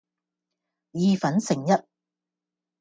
[0.93, 1.73] 意粉剩一